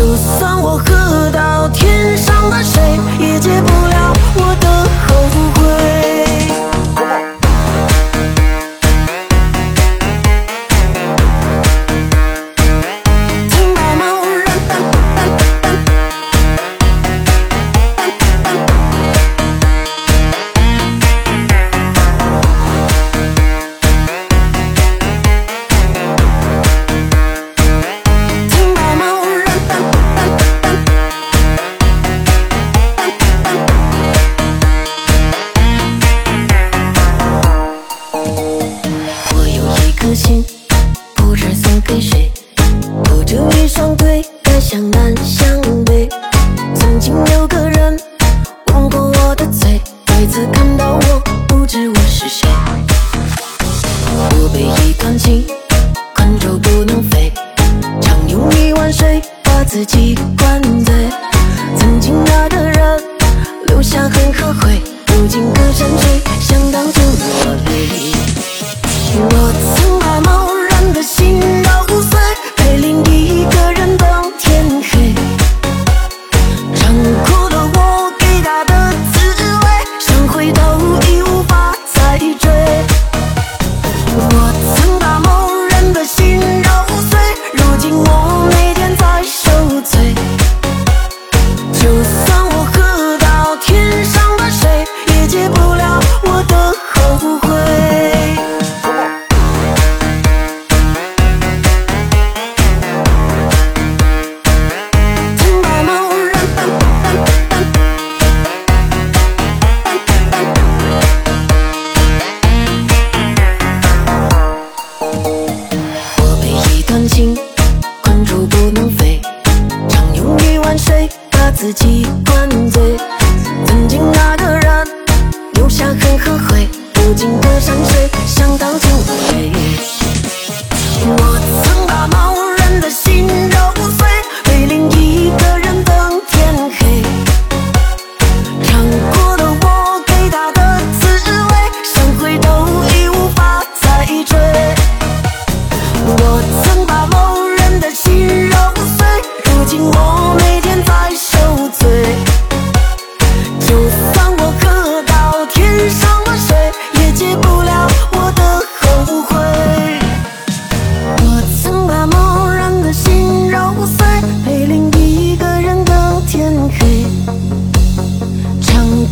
[0.00, 2.82] 就算我喝到天上的水
[3.18, 3.99] 也解不了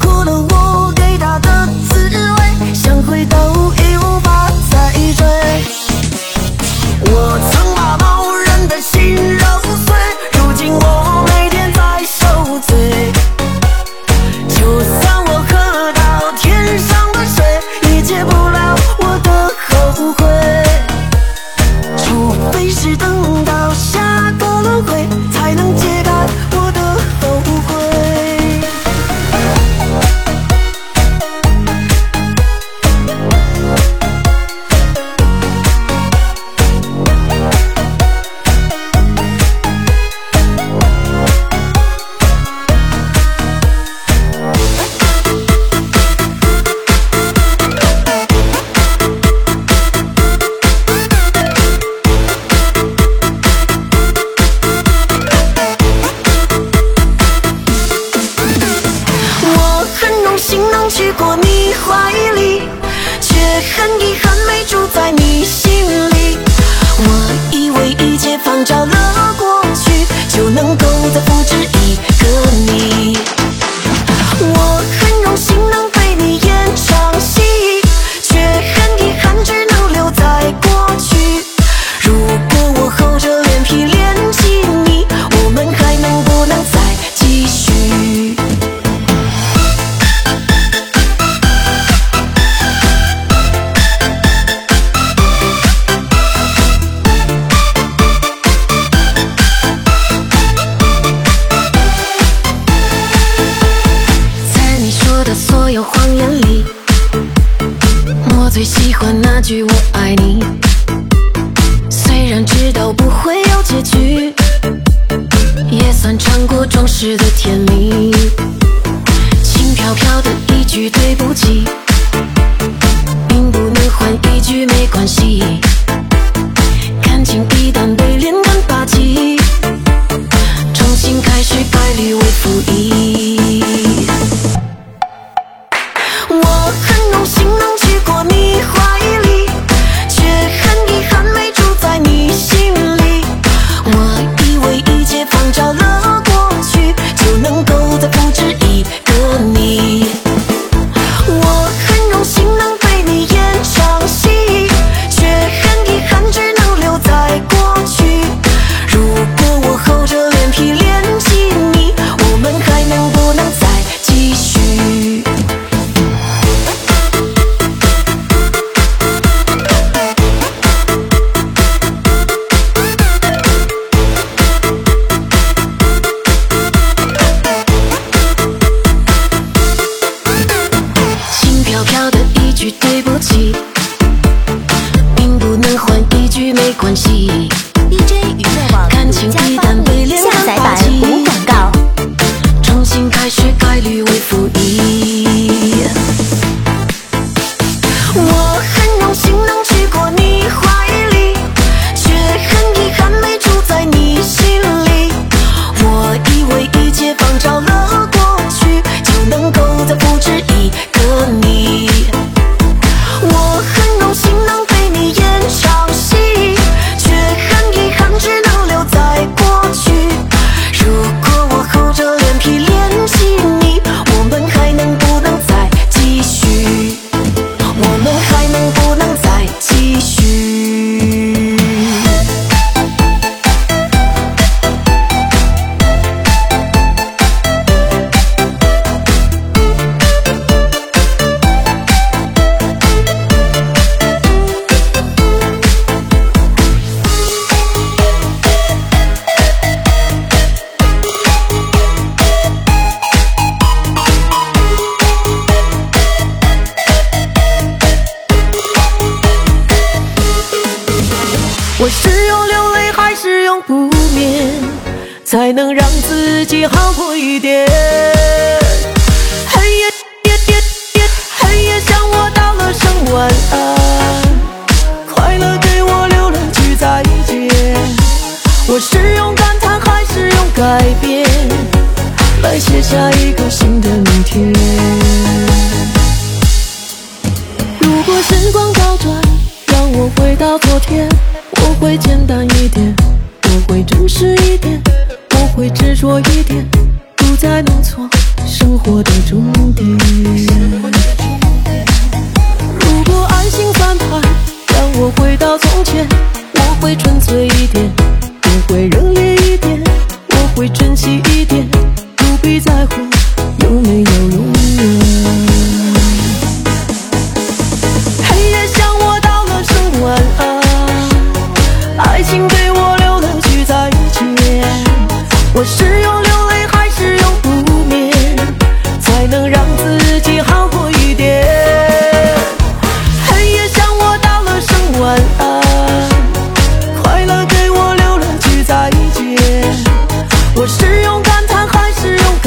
[0.01, 0.58] 心を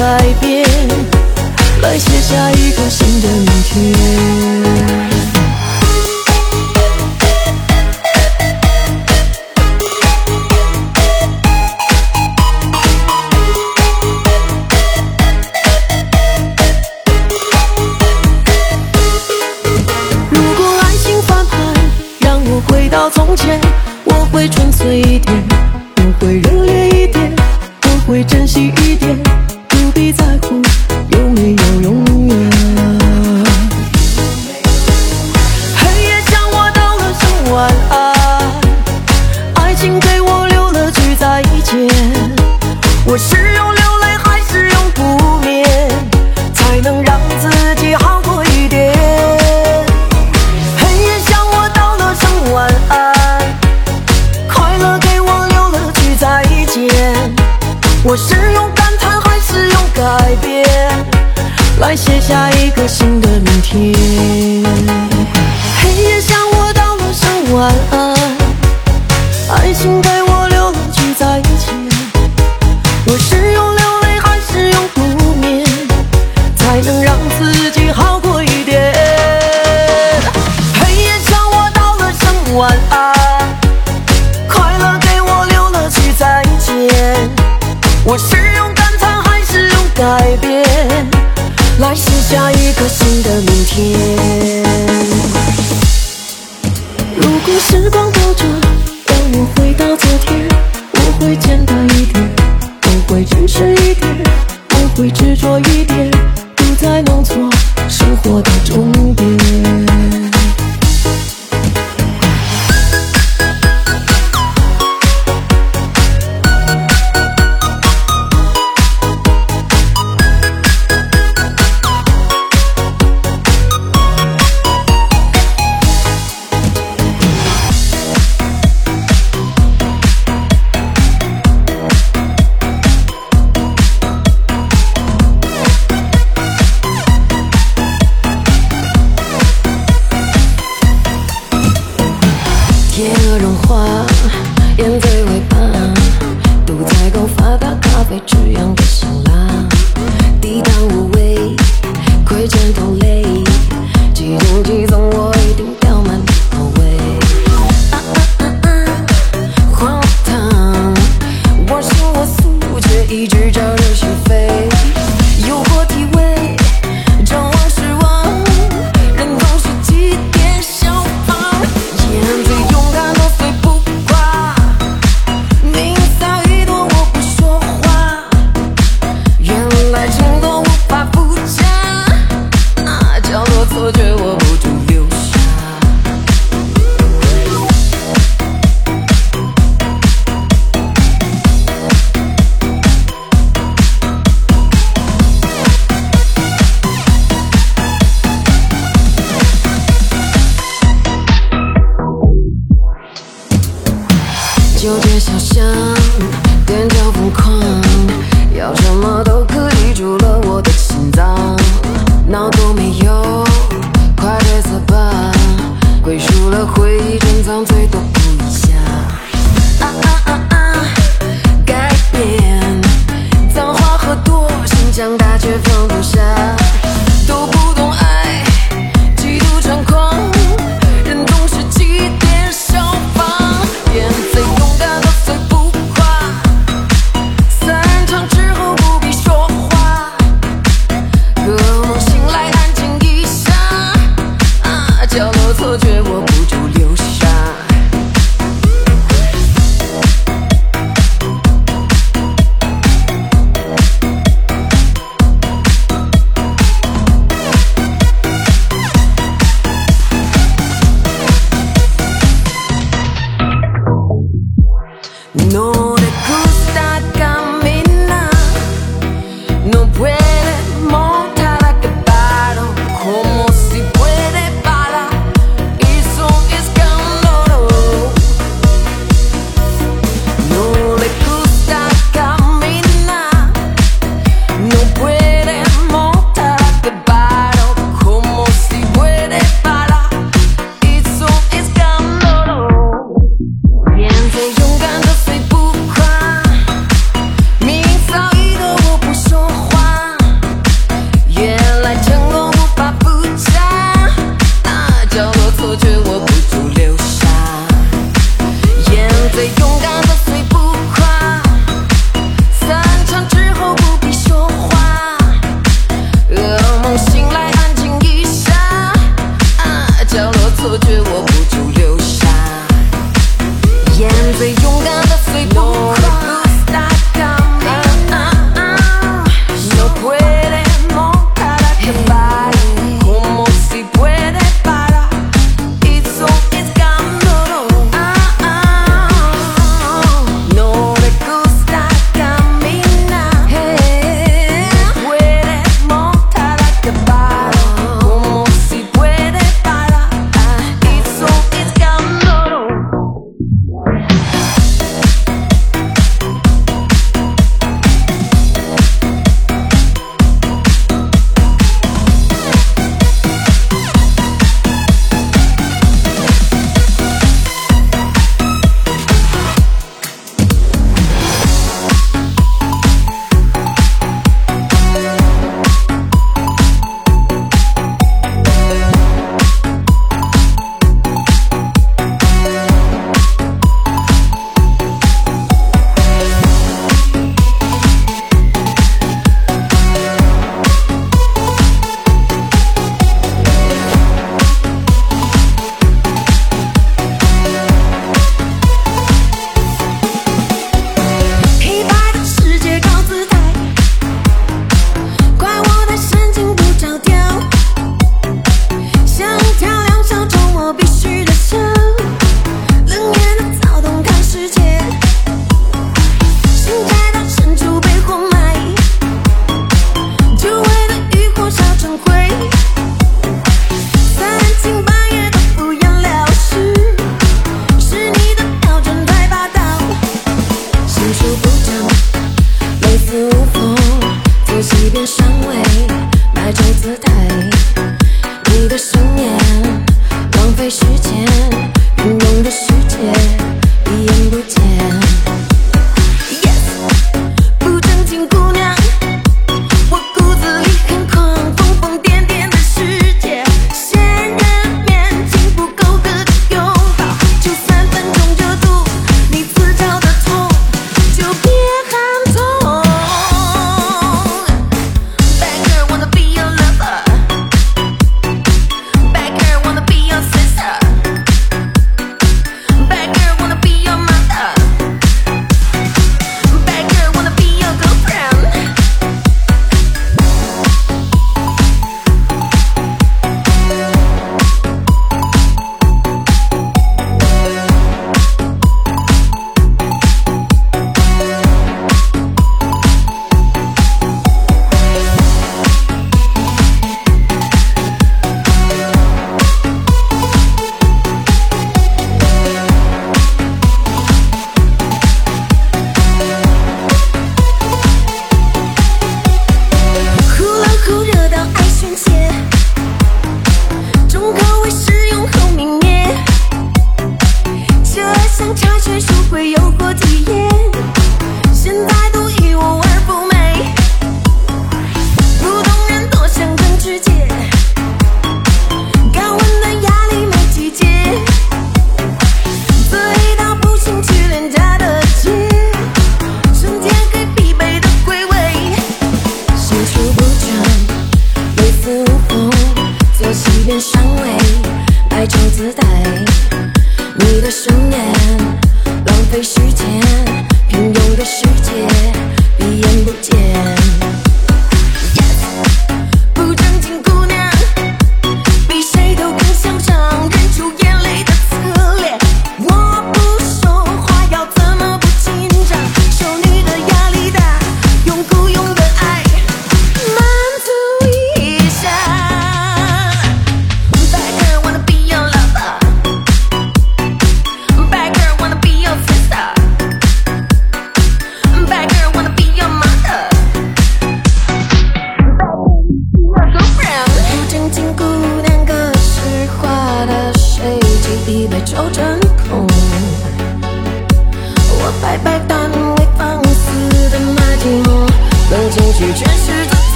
[0.00, 0.64] 改变
[1.82, 4.59] 来写下一个新的明天。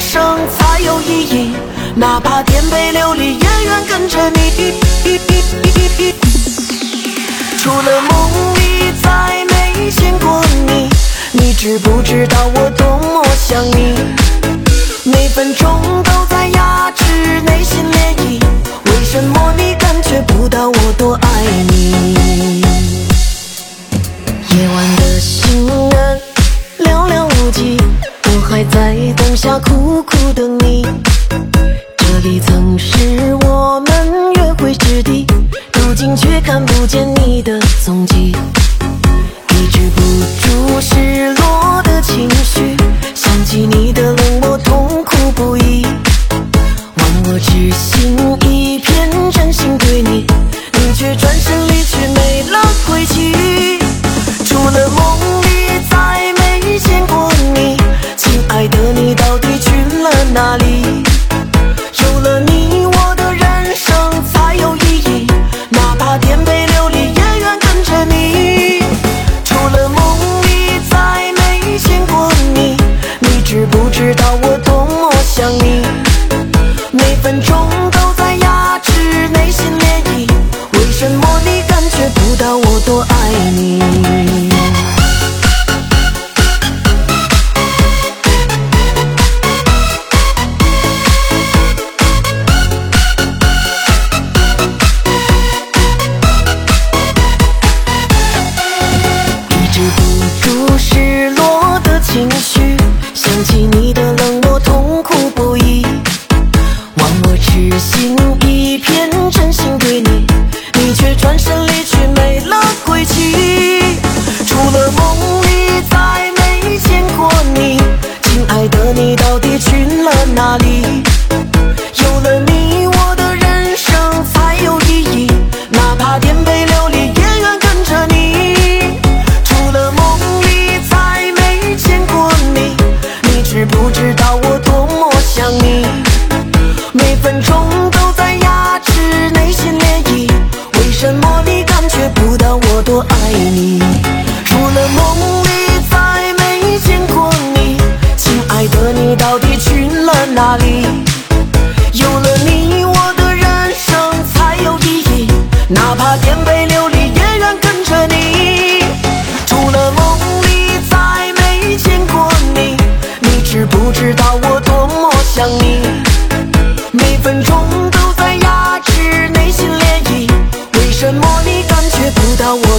[0.00, 1.54] 生才有意义
[1.94, 4.40] 哪怕颠沛流离也愿跟着你
[7.58, 10.88] 除了梦里再没见过你
[11.32, 13.94] 你知不知道我多么想你
[15.04, 17.04] 每分钟都在压制
[17.42, 18.40] 内心涟漪
[18.86, 22.62] 为什么你感觉不到我多爱你
[24.48, 25.09] 夜晚的
[28.60, 30.86] 还在灯下苦苦等你。
[31.96, 35.26] 这里曾是我们约会之地，
[35.72, 38.36] 如今却看不见你的踪迹。
[39.48, 40.02] 抑制不
[40.42, 42.76] 住失落的情绪，
[43.14, 45.86] 想起你的冷漠，痛苦不已。
[46.96, 48.14] 忘我痴心。
[48.44, 48.49] 一。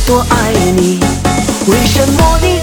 [0.05, 0.99] 多爱你
[1.67, 2.60] 为什么你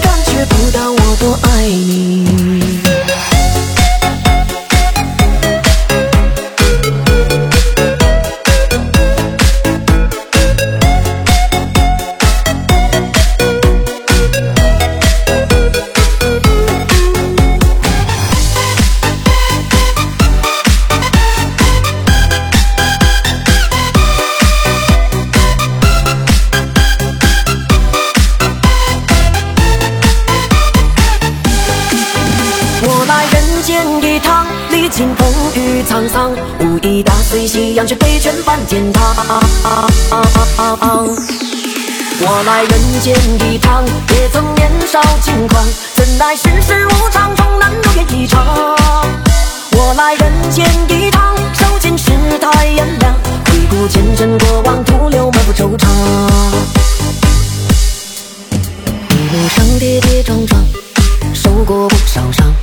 [38.69, 39.01] 天堂。
[42.21, 43.15] 我来人间
[43.49, 48.45] 一趟，也曾年少轻狂，怎奈世事无常，终难如愿以偿。
[49.71, 55.87] 我来人间一趟，受尽世态炎凉，回顾前尘过往，徒留满腹惆怅。
[59.09, 60.63] 一路上跌跌撞撞，
[61.33, 62.53] 受过不少伤，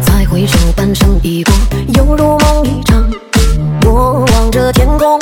[0.00, 1.52] 再回首半生已过，
[1.96, 3.04] 犹如梦一场。
[3.86, 5.20] 我望着天空，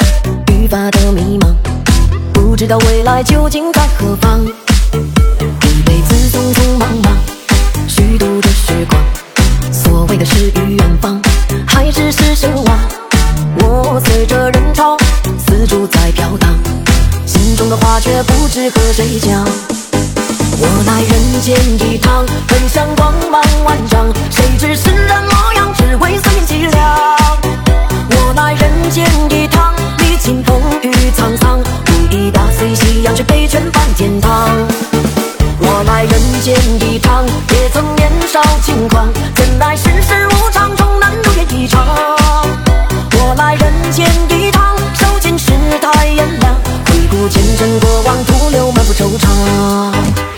[0.72, 1.54] 发的迷茫。
[2.32, 7.14] 不知道未来究竟在何方，一辈子匆匆忙忙，
[7.86, 8.98] 虚度着时光。
[9.70, 11.20] 所谓的诗与远方，
[11.66, 12.78] 还只是奢望。
[13.58, 14.96] 我随着人潮
[15.46, 16.48] 四处在飘荡，
[17.26, 19.44] 心中的话却不知和谁讲。
[20.58, 21.54] 我来人间
[21.86, 26.96] 一趟，本想光芒万丈，谁知世人模样，只为岁月凄凉。
[28.08, 29.61] 我来人间一趟，
[31.12, 31.62] 风雨沧桑。
[32.32, 34.50] 打碎夕阳，却被全翻天堂。
[35.58, 41.84] 我来人间一趟，也曾年少轻狂，怎奈世事无常，终难如愿以偿。
[43.12, 46.54] 我来人间一趟，受尽世态炎凉，
[46.86, 50.31] 回顾前尘过往，徒留满腹惆怅。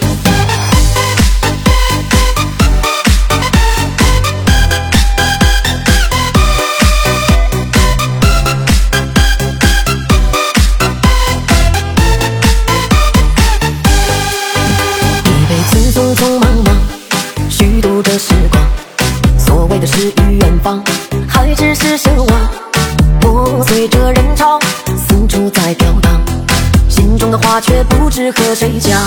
[28.36, 29.00] 和谁讲。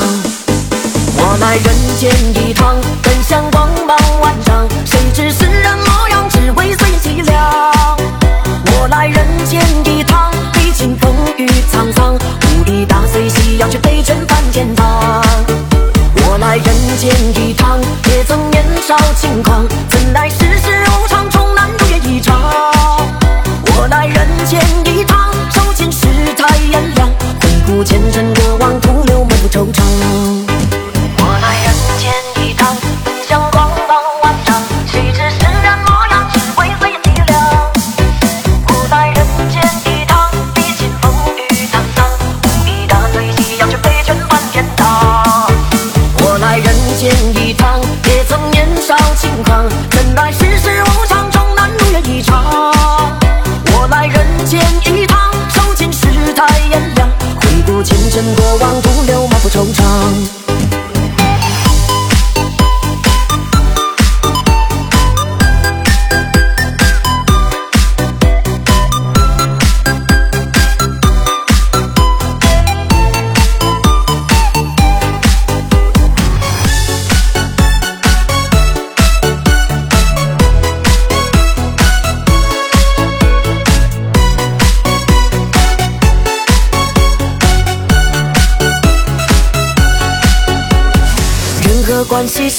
[1.19, 7.97] 我来人间一趟，本想光芒万丈，谁知世人模样，只为岁月凄凉。
[8.71, 15.23] 我来人间一趟，历经风雨沧桑，无力打碎夕阳，却被全翻天堂。
[16.27, 16.65] 我来人
[16.97, 22.35] 间一趟，也曾年少轻狂，怎奈世事无常，终难如愿以偿。
[23.75, 27.09] 我来人间一趟，受尽世态炎凉。
[27.41, 29.03] 回顾前尘过往，徒
[29.49, 30.36] 惆怅。
[59.57, 60.26] 惆怅。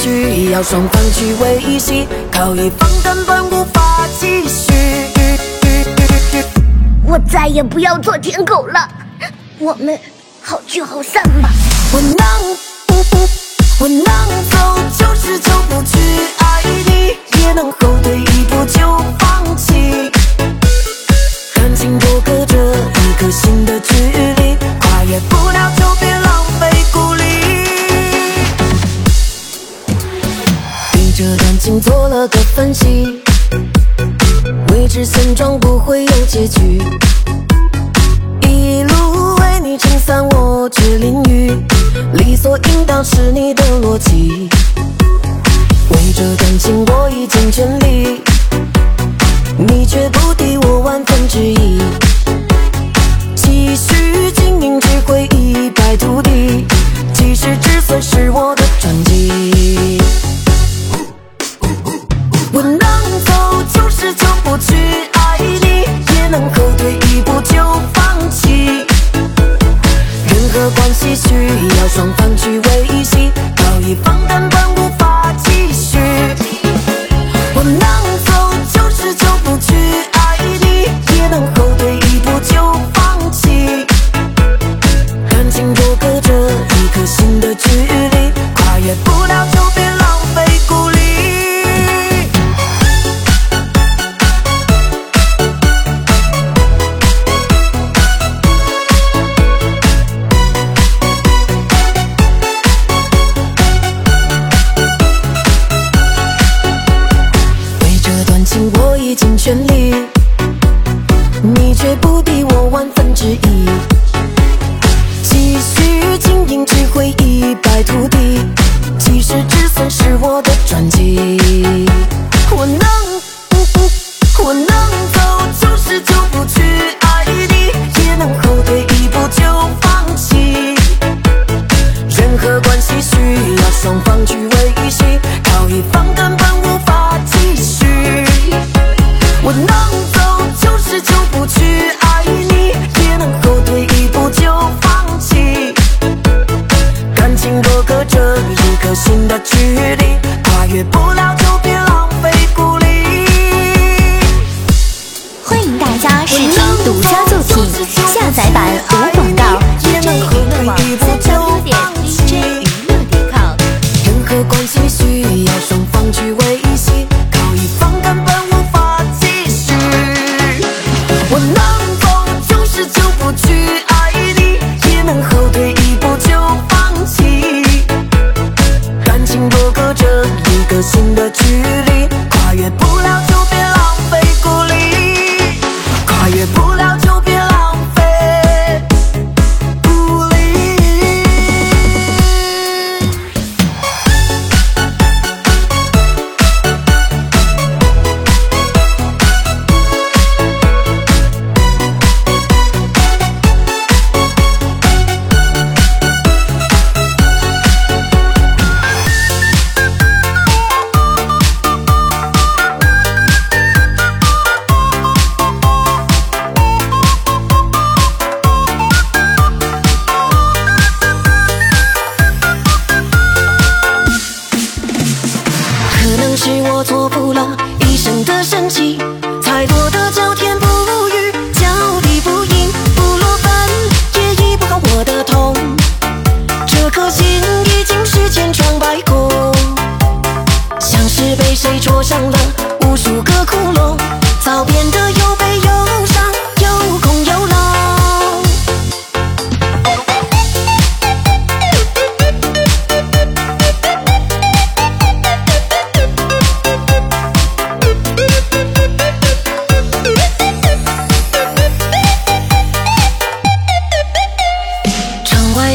[0.00, 4.72] 需要双方去维系，靠一方根本无法继续。
[7.04, 8.88] 我再也不要做舔狗了，
[9.58, 9.98] 我们
[10.40, 11.50] 好聚好散吧。
[11.92, 12.16] 我能，
[13.80, 14.04] 我能
[14.50, 15.98] 走就是走不去
[16.38, 18.78] 爱你，也能后退一步就
[32.26, 33.20] 的分析，
[34.72, 36.82] 未知现状不会有结局。
[38.42, 41.52] 一路为你撑伞，我却淋雨，
[42.14, 44.48] 理所应当是你的逻辑。
[45.90, 47.87] 为这段情我已尽全力，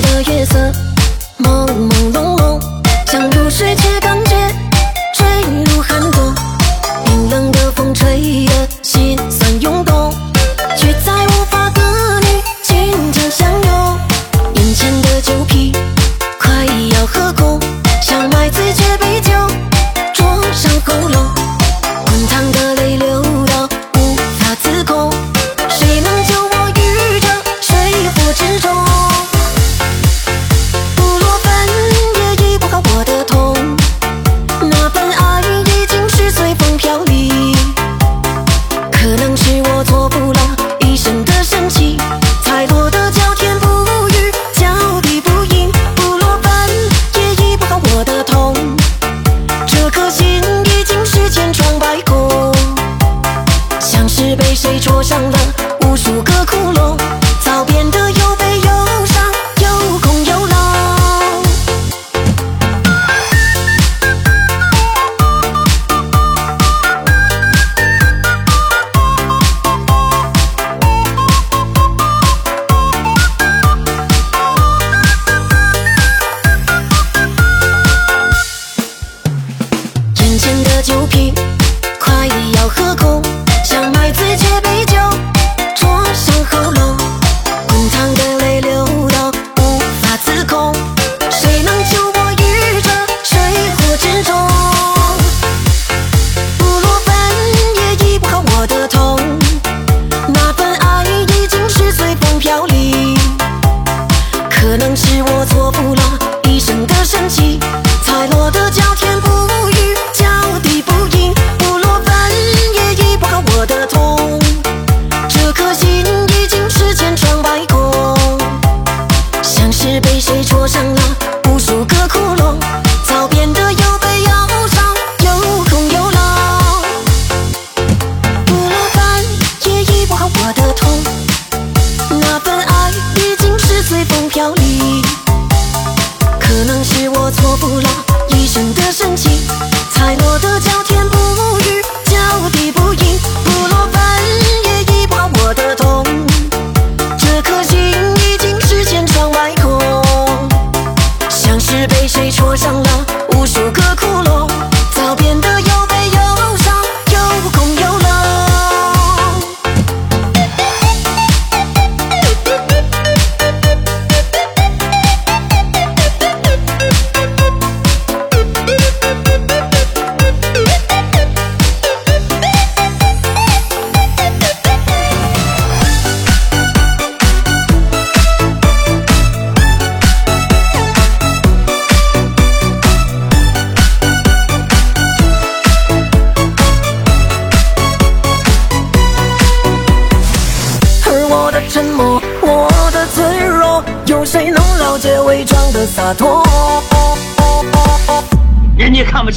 [0.02, 0.72] 的月色
[1.40, 2.60] 朦朦胧胧，
[3.06, 4.23] 想入睡却刚。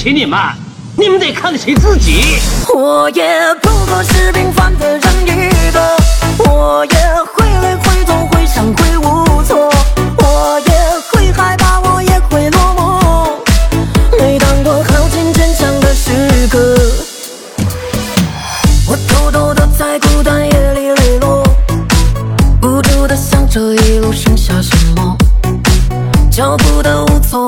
[0.06, 0.38] 给你们
[0.96, 2.38] 你们得看得起自己。
[2.72, 3.26] 我也
[3.60, 5.96] 不过是平凡的人一个
[6.48, 6.96] 我也
[7.34, 9.68] 会累会痛会伤会无措
[10.18, 10.72] 我也
[11.10, 14.16] 会害怕我也会落寞。
[14.16, 16.12] 每当我靠近坚强的时
[16.52, 16.76] 刻
[18.86, 21.42] 我偷偷的在孤单夜里泪落
[22.62, 25.16] 无助的想着一路剩下什么
[26.30, 27.45] 脚步的无措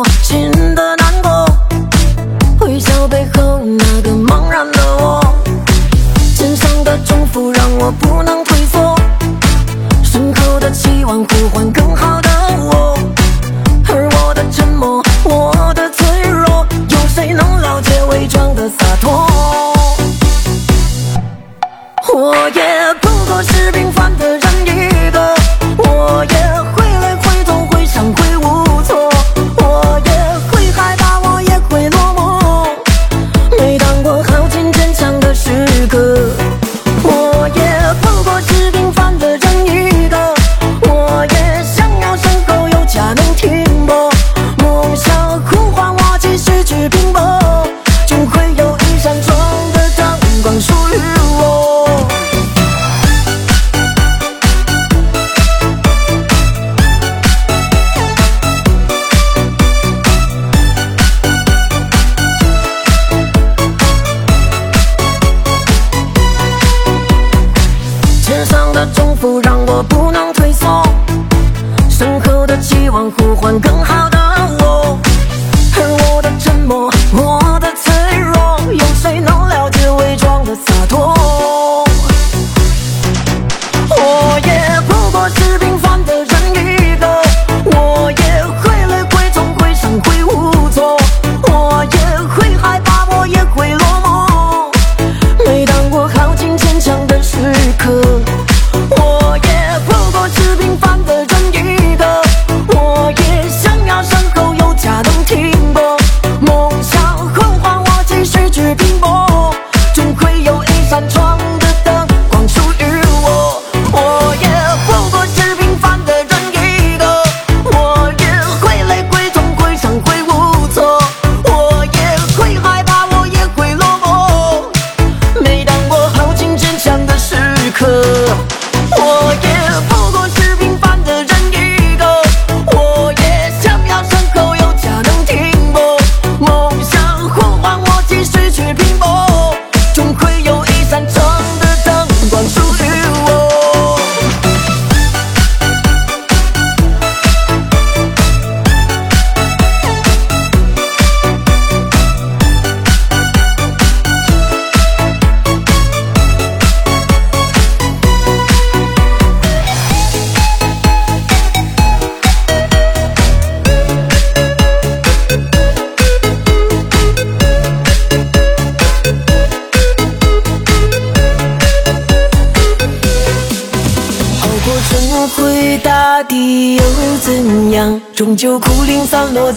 [178.38, 179.52] 就枯零散落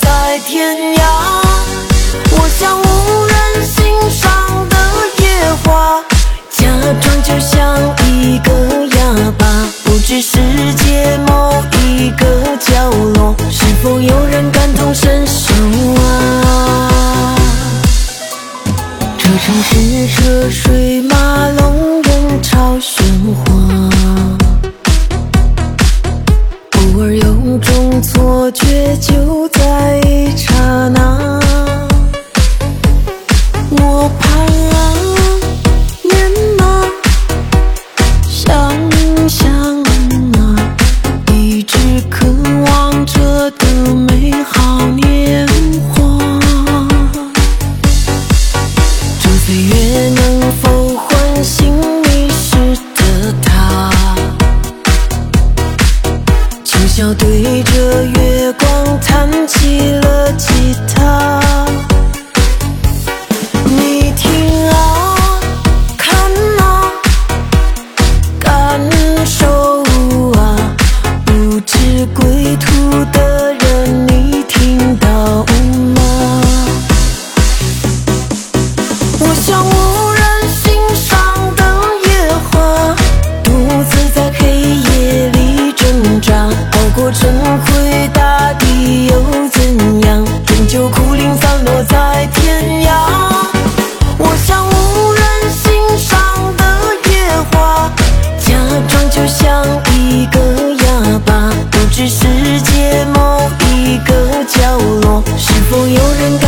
[105.71, 106.40] 没有人。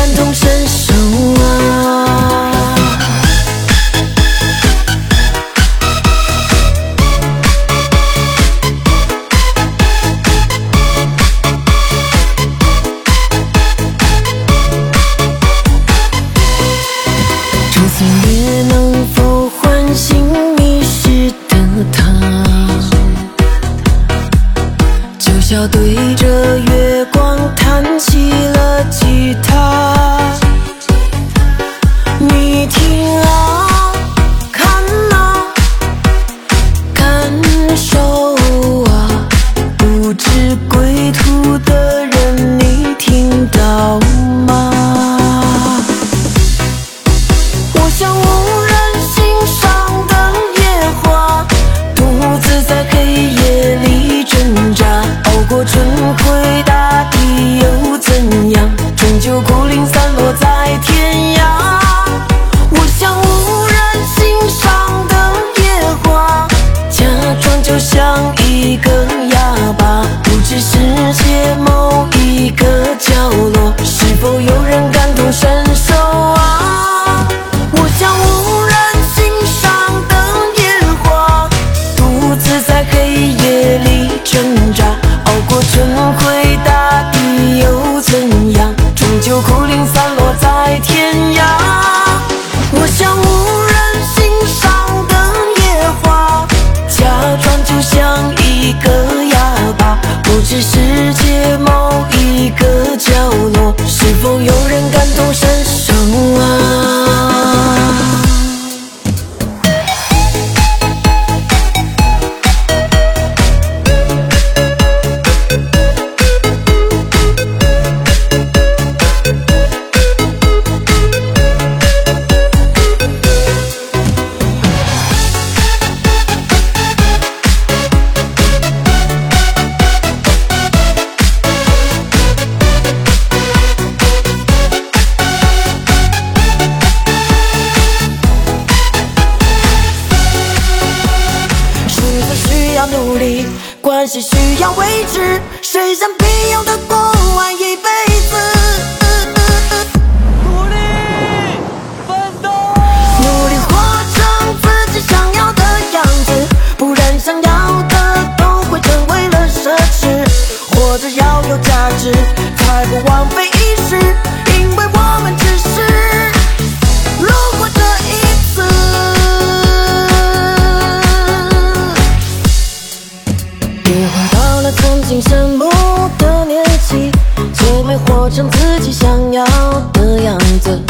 [178.23, 179.43] 活成自己想要
[179.91, 180.81] 的样子，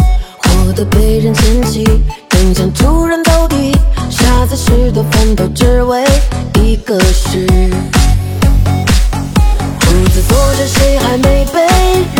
[0.44, 1.84] 活得被人嫌弃，
[2.30, 3.76] 更想出人头地。
[4.08, 6.06] 傻子吃多奋斗只为
[6.62, 7.48] 一个事。
[9.80, 11.60] 独自坐着，谁还没被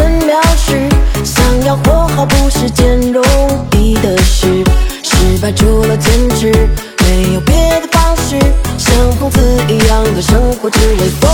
[0.02, 0.90] 人藐视？
[1.24, 3.24] 想要活好不是件容
[3.78, 4.64] 易的事。
[5.04, 6.52] 失败除了坚持，
[7.06, 8.40] 没有别的方式。
[8.80, 9.40] 像疯子
[9.70, 11.33] 一样的生活，只为。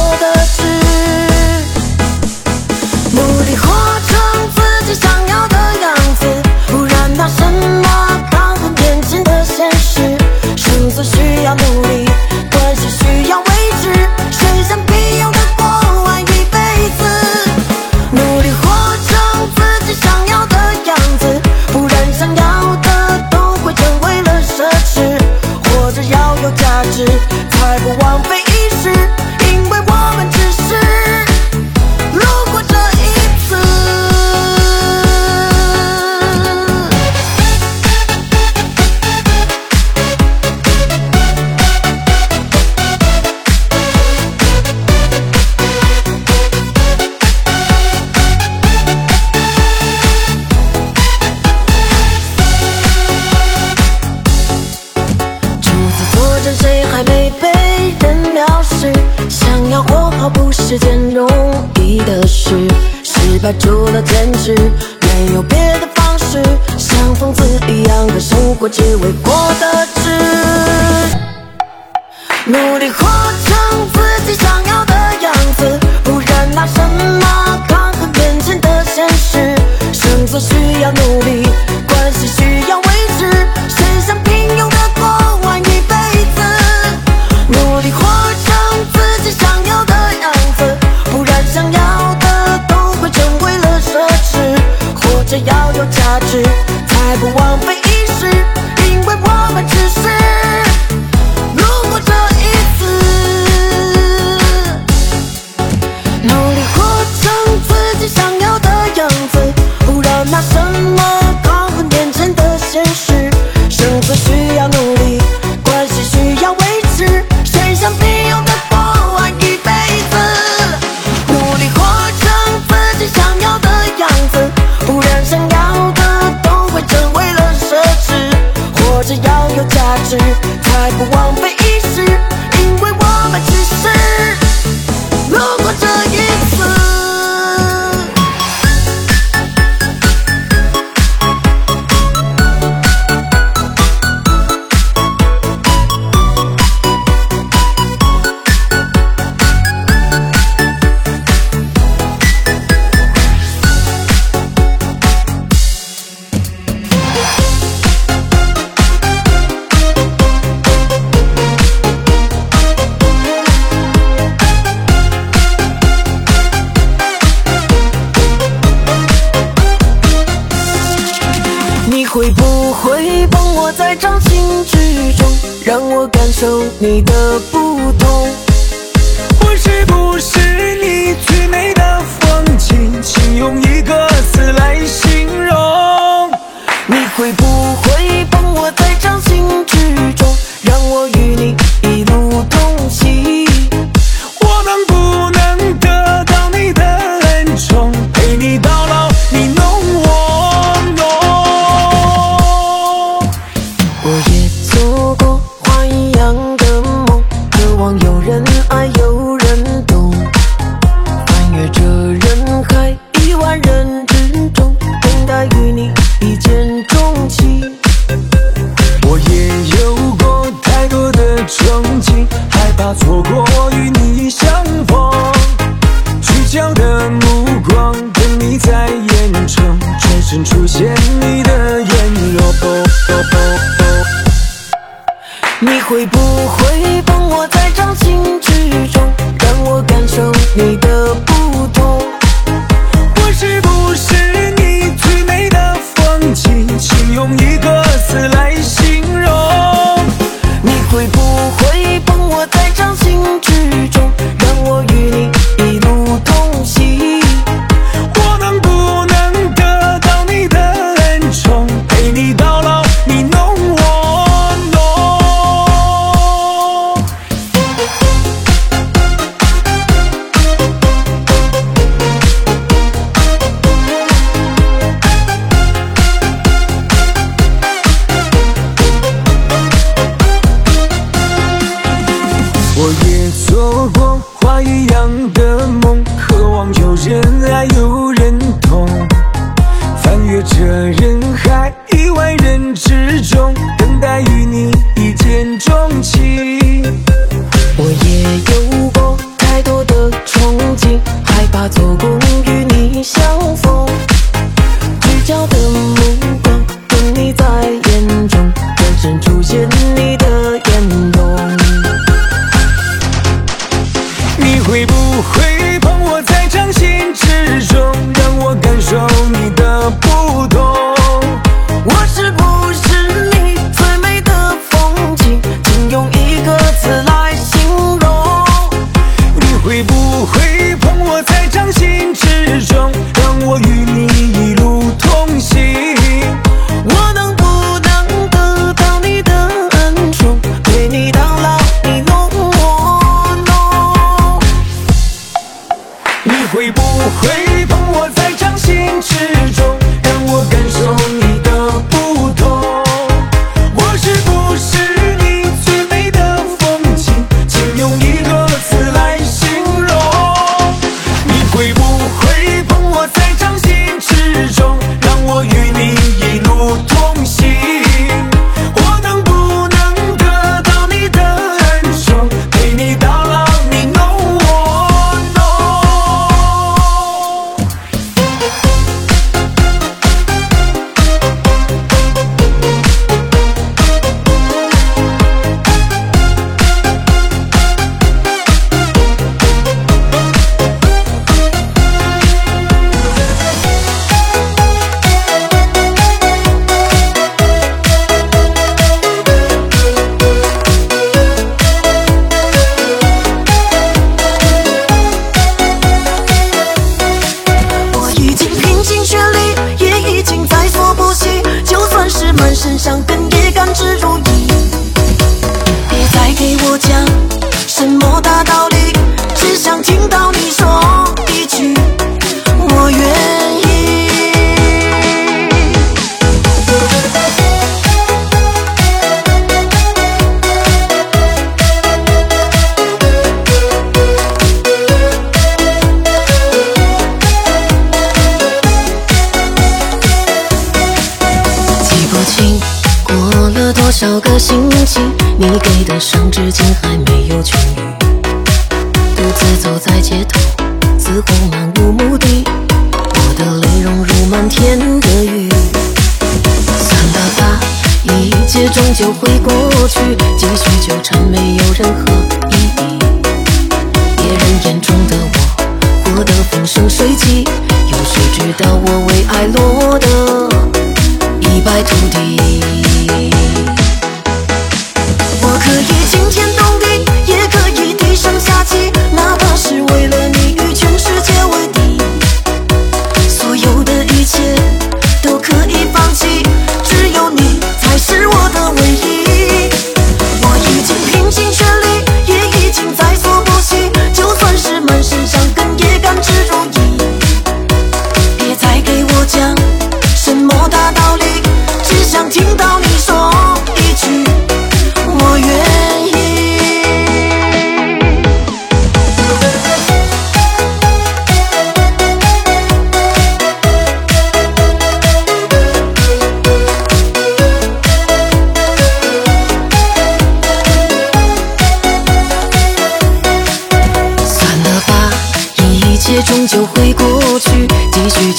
[528.10, 528.39] things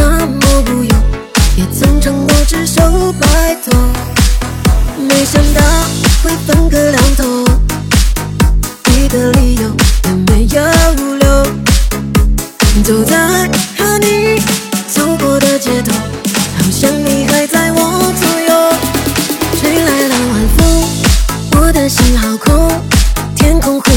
[0.00, 0.92] 那么无用，
[1.56, 3.70] 也曾承诺只手白头，
[5.06, 5.60] 没想到
[6.22, 7.44] 会分个两头，
[8.86, 9.70] 你的理由
[10.02, 10.62] 都没有
[11.18, 11.44] 留，
[12.82, 13.46] 走在
[13.76, 14.40] 和你
[14.88, 18.72] 走过的街头，好像你还在我左右，
[19.60, 20.60] 吹来了晚风，
[21.60, 22.70] 我的心好空，
[23.36, 23.89] 天空灰。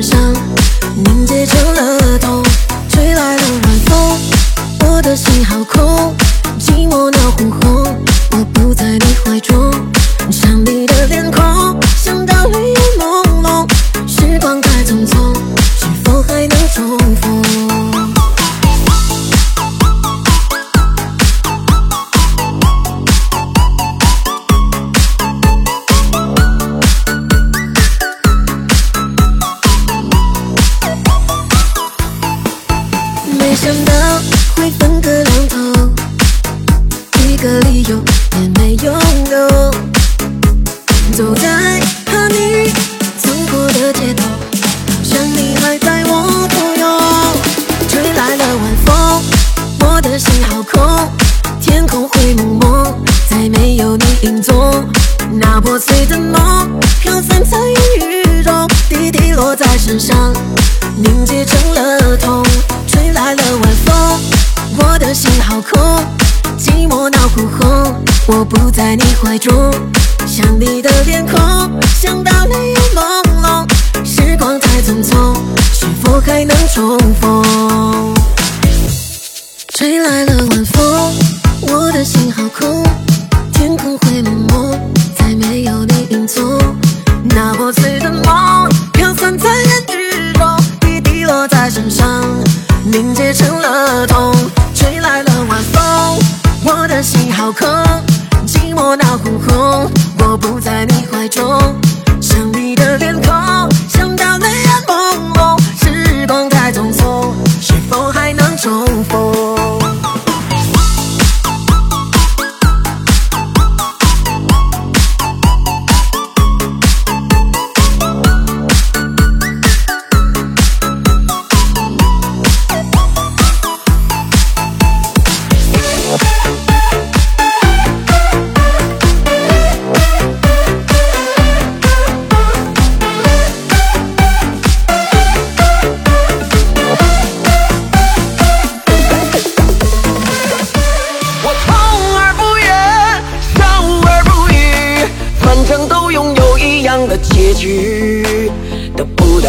[0.00, 0.47] 身上。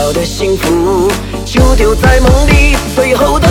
[0.10, 1.08] 我的幸福
[1.46, 3.49] 就丢在梦里，最后的。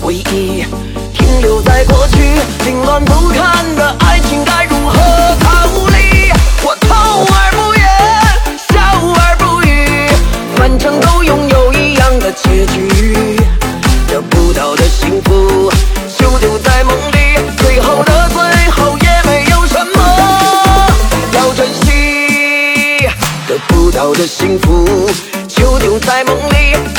[0.00, 0.64] 回忆
[1.12, 2.18] 停留在过去
[2.64, 4.94] 凌乱不堪的爱情该如何
[5.40, 6.30] 逃离
[6.62, 6.96] 我痛
[7.32, 7.86] 而不言
[8.68, 8.80] 笑
[9.16, 10.08] 而不语
[10.56, 13.36] 反正都拥有一样的结局
[14.08, 15.70] 得不到的幸福
[16.18, 20.88] 就丢在梦里最后的最后也没有什么
[21.32, 23.08] 要珍惜
[23.48, 25.08] 得不到的幸福
[25.48, 26.93] 就丢在梦里。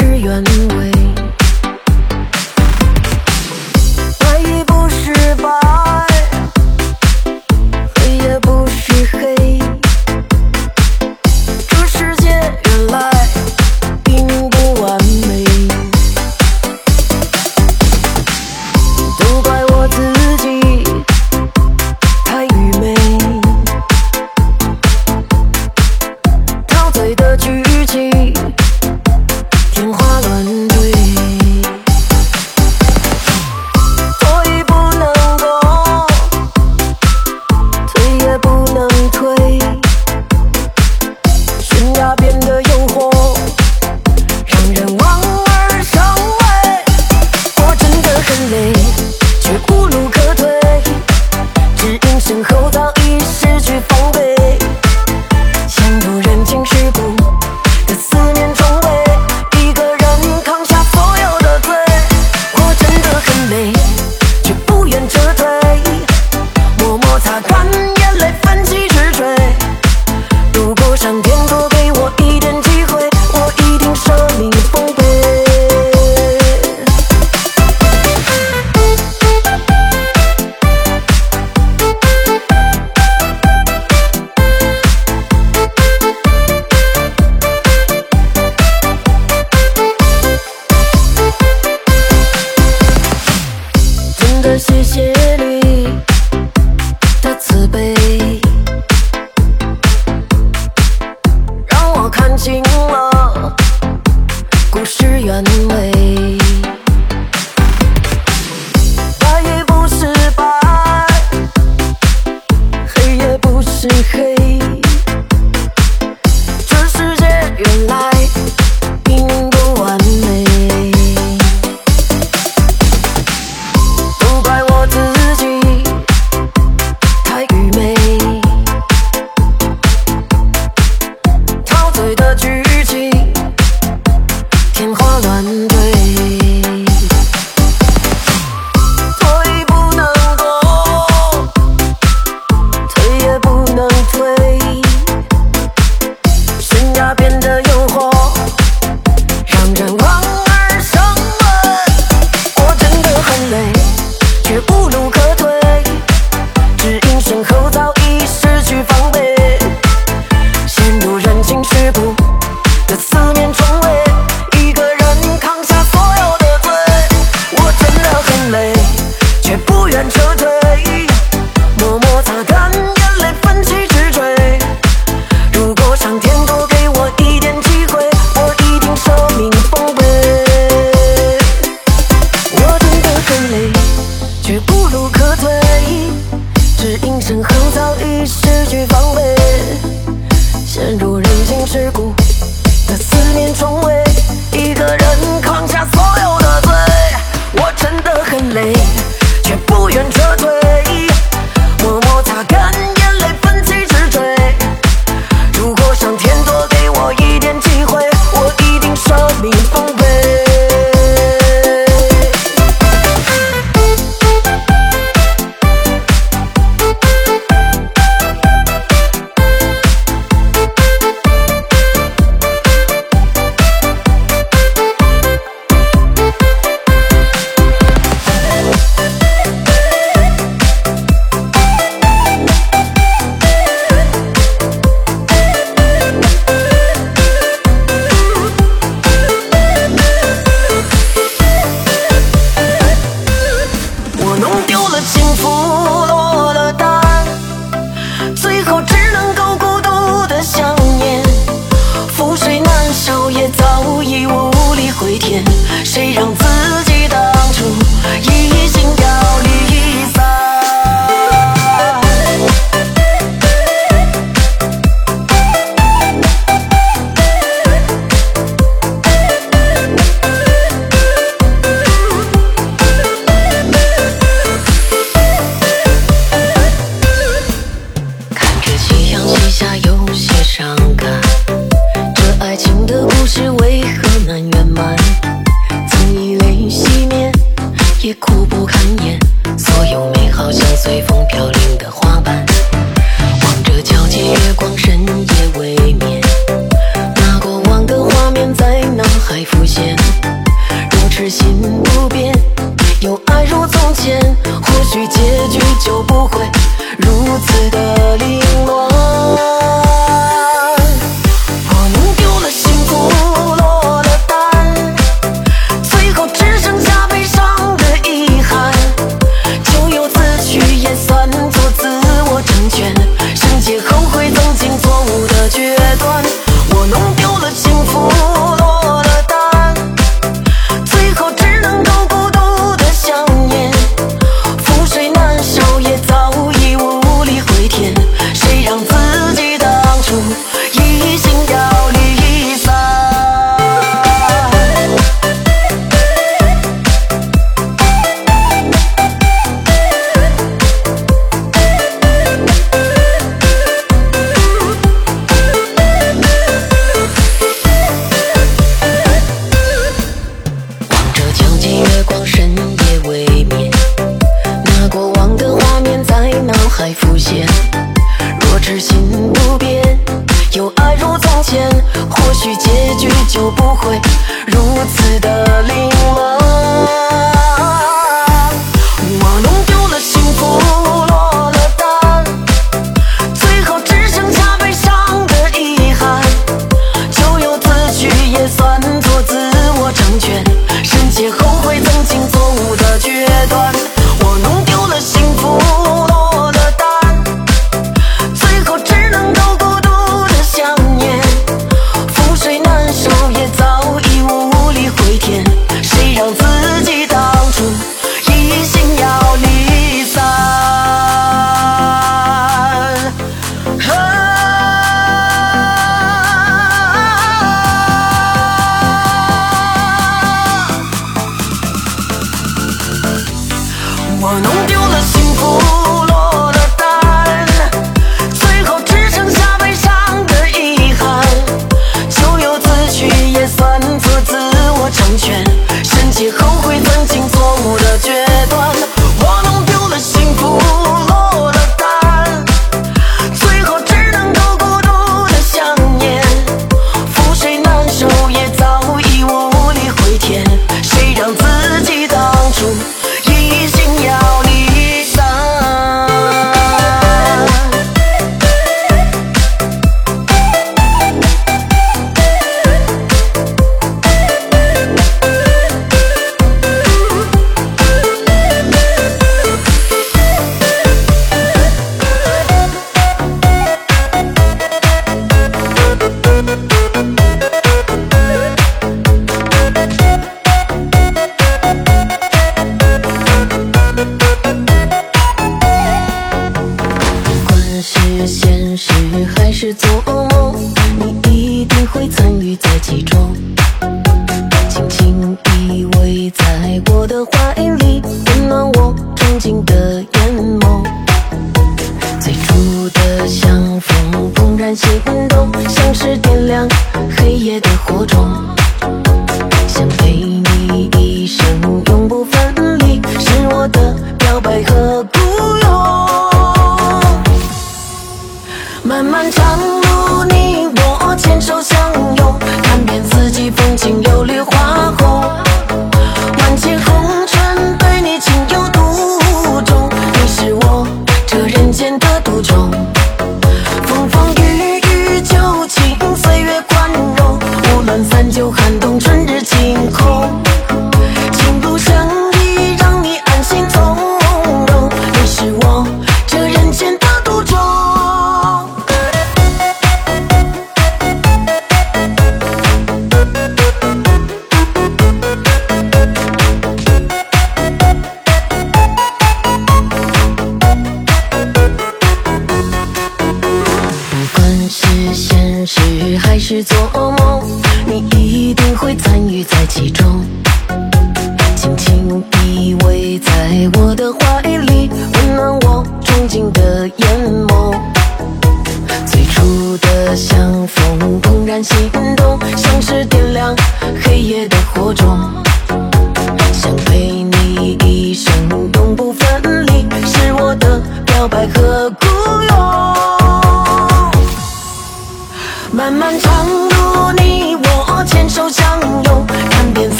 [0.00, 0.79] 只愿。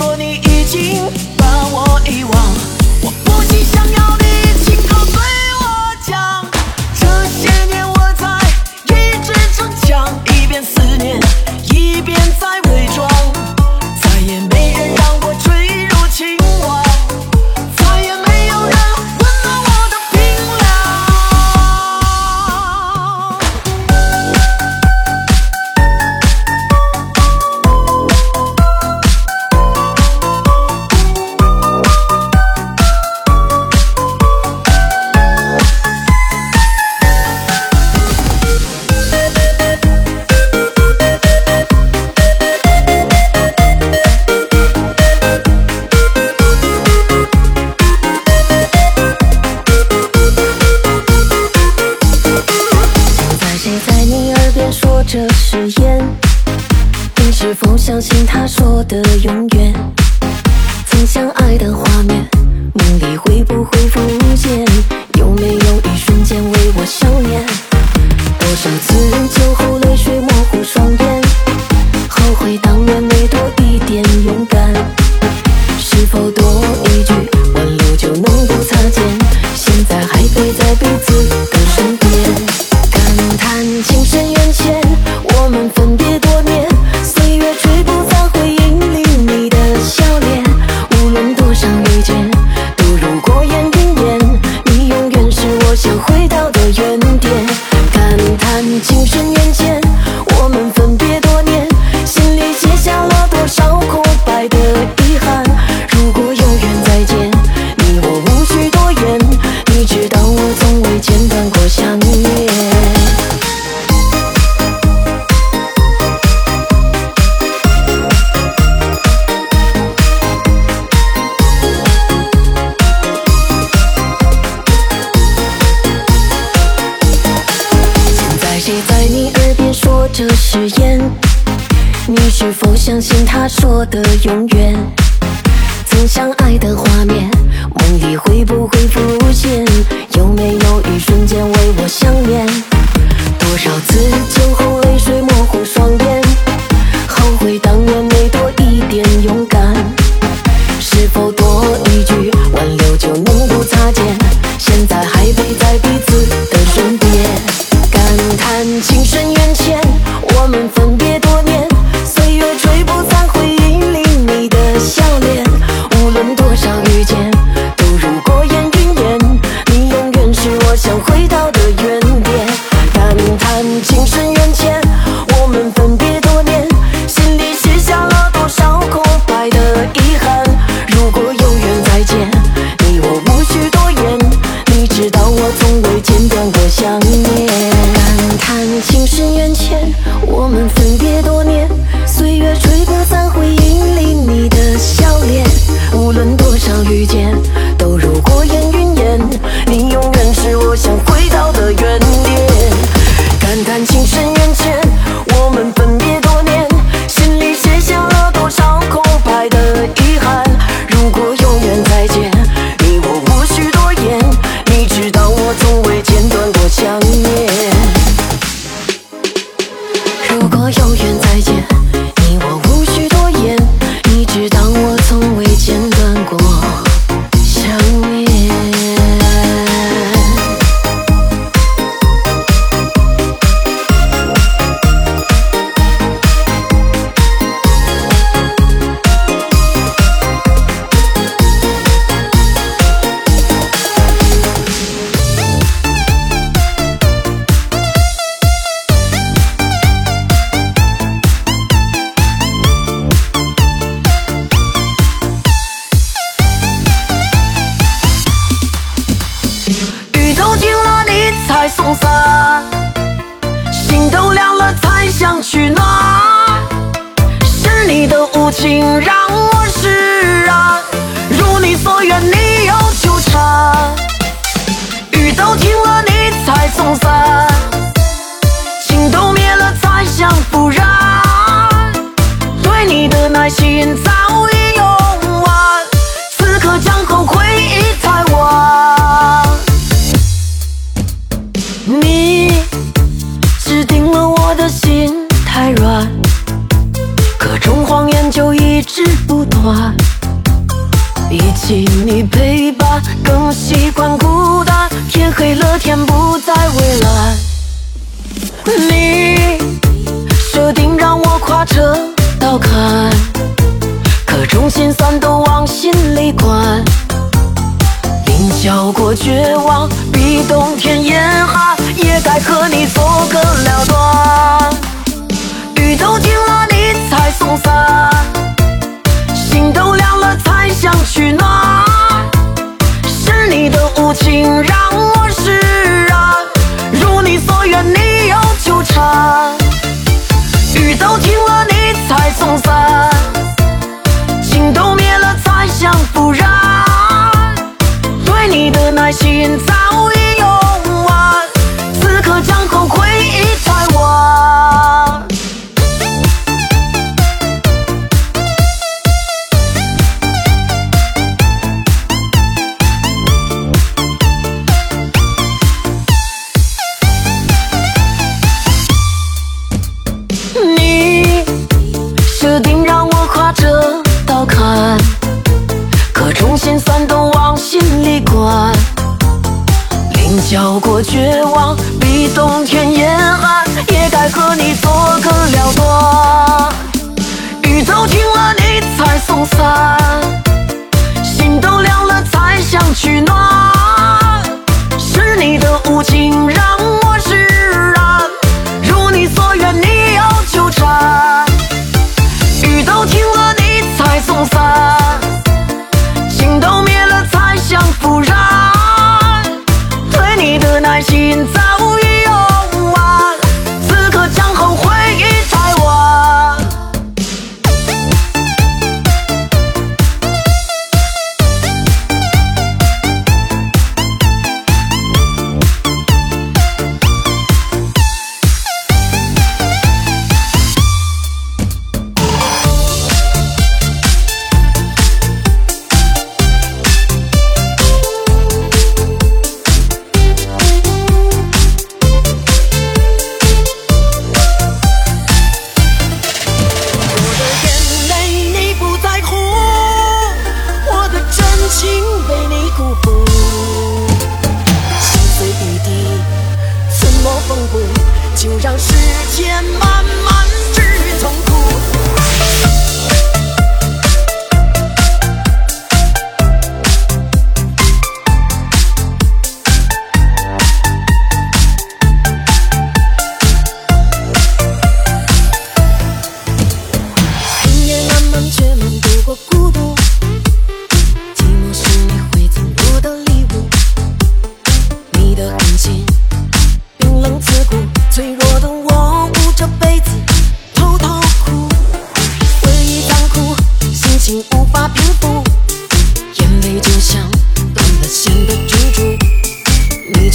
[0.00, 1.04] 说你已经
[1.36, 2.32] 把我遗忘，
[3.02, 4.39] 我不禁想要你。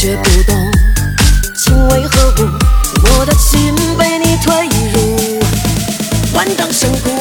[0.06, 0.72] 却不懂
[1.56, 2.50] 情为何物？
[3.18, 5.18] 我的心被你推入
[6.36, 7.15] 万丈深谷。